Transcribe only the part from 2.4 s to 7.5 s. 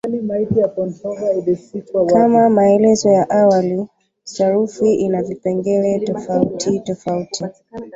maelezo ya awali, sarufi ina vipengele tofautitofauti.